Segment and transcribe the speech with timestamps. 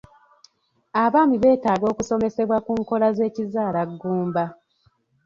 [1.03, 4.43] Abaami beetaaga okusomesebwa ku nkola z'ekizaala ggumba.